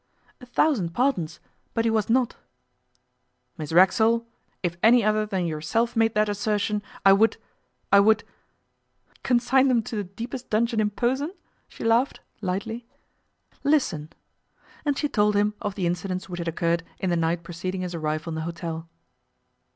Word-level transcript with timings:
'A 0.39 0.47
thousand 0.47 0.95
pardons, 0.95 1.39
but 1.75 1.85
he 1.85 1.91
was 1.91 2.09
not.' 2.09 2.35
'Miss 3.55 3.71
Racksole, 3.71 4.25
if 4.63 4.75
any 4.81 5.03
other 5.03 5.27
than 5.27 5.45
yourself 5.45 5.95
made 5.95 6.15
that 6.15 6.27
assertion, 6.27 6.81
I 7.05 7.13
would 7.13 7.37
I 7.91 7.99
would' 7.99 8.23
'Consign 9.23 9.67
them 9.67 9.83
to 9.83 9.95
the 9.97 10.03
deepest 10.03 10.49
dungeon 10.49 10.79
in 10.79 10.89
Posen?' 10.89 11.35
she 11.69 11.83
laughed, 11.83 12.19
lightly. 12.41 12.87
'Listen.' 13.63 14.09
And 14.85 14.97
she 14.97 15.07
told 15.07 15.35
him 15.35 15.53
of 15.61 15.75
the 15.75 15.85
incidents 15.85 16.27
which 16.27 16.39
had 16.39 16.47
occurred 16.47 16.81
in 16.97 17.11
the 17.11 17.15
night 17.15 17.43
preceding 17.43 17.81
his 17.81 17.93
arrival 17.93 18.31
in 18.31 18.35
the 18.35 18.41
hotel. 18.41 18.89